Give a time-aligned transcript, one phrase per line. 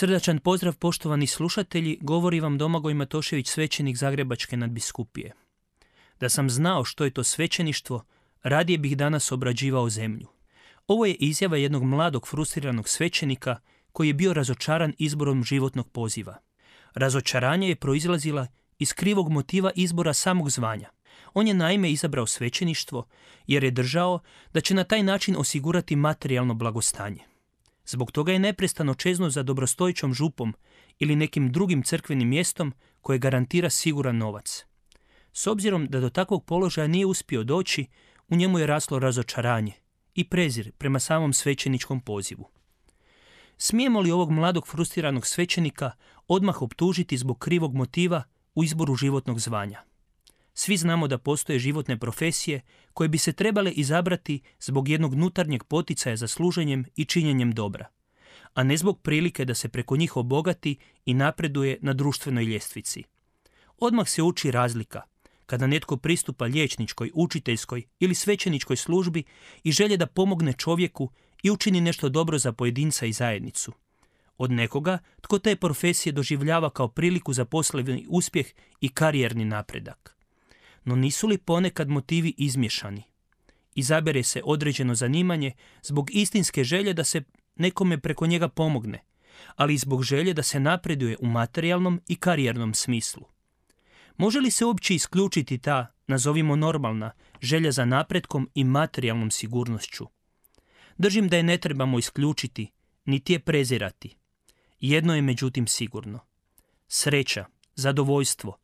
[0.00, 5.32] Srdačan pozdrav poštovani slušatelji, govori vam Domagoj Matošević, svećenik Zagrebačke nadbiskupije.
[6.20, 8.04] Da sam znao što je to svećeništvo,
[8.42, 10.26] radije bih danas obrađivao zemlju.
[10.86, 13.56] Ovo je izjava jednog mladog frustriranog svećenika
[13.92, 16.36] koji je bio razočaran izborom životnog poziva.
[16.94, 18.46] Razočaranje je proizlazila
[18.78, 20.88] iz krivog motiva izbora samog zvanja.
[21.34, 23.06] On je naime izabrao svećeništvo
[23.46, 24.20] jer je držao
[24.52, 27.29] da će na taj način osigurati materijalno blagostanje.
[27.92, 30.54] Zbog toga je neprestano čezno za dobrostojićom župom
[30.98, 34.64] ili nekim drugim crkvenim mjestom koje garantira siguran novac.
[35.32, 37.86] S obzirom da do takvog položaja nije uspio doći,
[38.28, 39.72] u njemu je raslo razočaranje
[40.14, 42.48] i prezir prema samom svećeničkom pozivu.
[43.58, 45.90] Smijemo li ovog mladog frustriranog svećenika
[46.28, 48.22] odmah optužiti zbog krivog motiva
[48.54, 49.82] u izboru životnog zvanja?
[50.62, 52.60] Svi znamo da postoje životne profesije
[52.94, 57.86] koje bi se trebale izabrati zbog jednog nutarnjeg poticaja za služenjem i činjenjem dobra,
[58.54, 63.02] a ne zbog prilike da se preko njih obogati i napreduje na društvenoj ljestvici.
[63.78, 65.02] Odmah se uči razlika
[65.46, 69.24] kada netko pristupa liječničkoj, učiteljskoj ili svećeničkoj službi
[69.64, 71.10] i želje da pomogne čovjeku
[71.42, 73.72] i učini nešto dobro za pojedinca i zajednicu.
[74.38, 78.46] Od nekoga tko te profesije doživljava kao priliku za poslovni uspjeh
[78.80, 80.19] i karijerni napredak.
[80.84, 83.02] No nisu li ponekad motivi izmješani?
[83.74, 87.22] Izabere se određeno zanimanje zbog istinske želje da se
[87.56, 89.04] nekome preko njega pomogne,
[89.56, 93.22] ali i zbog želje da se napreduje u materijalnom i karijernom smislu.
[94.16, 100.06] Može li se uopće isključiti ta, nazovimo normalna, želja za napretkom i materijalnom sigurnošću?
[100.98, 102.70] Držim da je ne trebamo isključiti,
[103.04, 104.16] niti je prezirati.
[104.80, 106.20] Jedno je međutim sigurno.
[106.88, 108.56] Sreća, zadovoljstvo,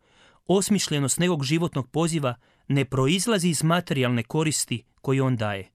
[0.47, 2.35] osmišljenost nekog životnog poziva
[2.69, 5.71] ne proizlazi iz materijalne koristi koju on daje,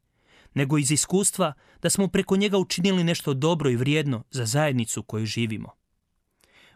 [0.53, 5.25] nego iz iskustva da smo preko njega učinili nešto dobro i vrijedno za zajednicu koju
[5.25, 5.71] živimo.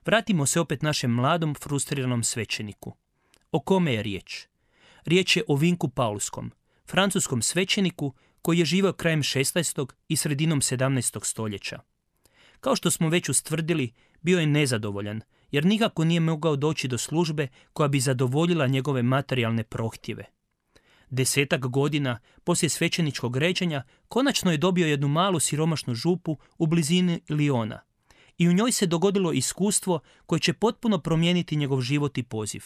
[0.05, 2.95] Vratimo se opet našem mladom, frustriranom svećeniku.
[3.51, 4.47] O kome je riječ?
[5.05, 6.51] Riječ je o Vinku Paulskom,
[6.85, 9.91] francuskom svećeniku koji je živio krajem 16.
[10.07, 11.25] i sredinom 17.
[11.25, 11.79] stoljeća.
[12.59, 17.47] Kao što smo već ustvrdili, bio je nezadovoljan jer nikako nije mogao doći do službe
[17.73, 20.25] koja bi zadovoljila njegove materijalne prohtjeve.
[21.09, 27.81] Desetak godina poslije svećeničkog ređenja konačno je dobio jednu malu siromašnu župu u blizini Liona
[28.37, 32.63] i u njoj se dogodilo iskustvo koje će potpuno promijeniti njegov život i poziv.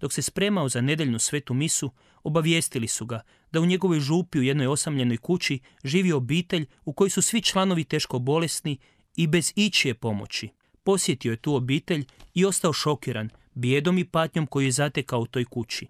[0.00, 1.90] Dok se spremao za nedeljnu svetu misu,
[2.22, 3.20] obavijestili su ga
[3.52, 7.84] da u njegovoj župi u jednoj osamljenoj kući živi obitelj u kojoj su svi članovi
[7.84, 8.78] teško bolesni
[9.16, 10.48] i bez ičije pomoći.
[10.86, 12.04] Posjetio je tu obitelj
[12.34, 15.86] i ostao šokiran bijedom i patnjom koju je zatekao u toj kući.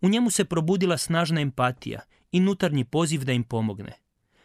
[0.00, 2.00] U njemu se probudila snažna empatija
[2.32, 3.92] i nutarnji poziv da im pomogne.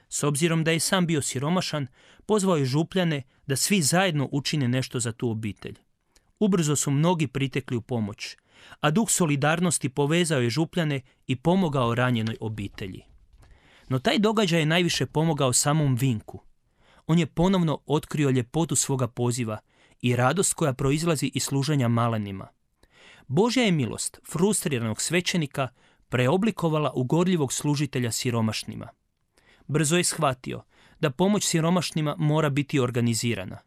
[0.09, 1.87] S obzirom da je sam bio siromašan,
[2.25, 5.75] pozvao je župljane da svi zajedno učine nešto za tu obitelj.
[6.39, 8.37] Ubrzo su mnogi pritekli u pomoć,
[8.79, 13.01] a duh solidarnosti povezao je župljane i pomogao ranjenoj obitelji.
[13.89, 16.41] No taj događaj je najviše pomogao samom Vinku–
[17.07, 19.57] on je ponovno otkrio ljepotu svoga poziva
[20.01, 22.47] i radost koja proizlazi iz služenja malenima.
[23.27, 25.67] Božja je milost frustriranog svećenika
[26.09, 28.87] preoblikovala u gorljivog služitelja siromašnima.
[29.67, 30.61] Brzo je shvatio
[30.99, 33.57] da pomoć siromašnima mora biti organizirana.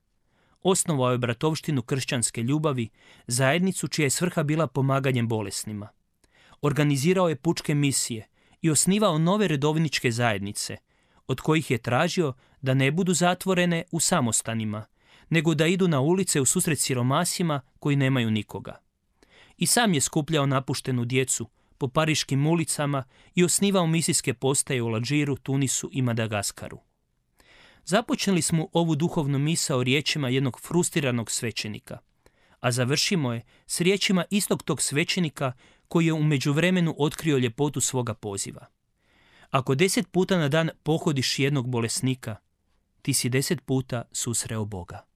[0.63, 2.89] Osnovao je bratovštinu kršćanske ljubavi,
[3.27, 5.89] zajednicu čija je svrha bila pomaganjem bolesnima.
[6.63, 8.27] Organizirao je pučke misije
[8.63, 10.77] i osnivao nove redovničke zajednice,
[11.29, 12.33] od kojih je tražio
[12.63, 14.87] da ne budu zatvorene u samostanima,
[15.29, 18.77] nego da idu na ulice u susret siromasima koji nemaju nikoga.
[19.59, 25.37] I sam je skupljao napuštenu djecu po pariškim ulicama i osnivao misijske postaje u Lađiru,
[25.37, 26.79] Tunisu i Madagaskaru.
[27.85, 31.99] Započeli smo ovu duhovnu misao riječima jednog frustriranog svećenika,
[32.61, 35.53] a završimo je s riječima istog tog svećenika
[35.89, 38.67] koji je u međuvremenu otkrio ljepotu svoga poziva.
[39.57, 42.37] Ako deset puta na dan pohodiš jednog bolesnika,
[43.03, 45.07] ti si deset puta susreo Boga.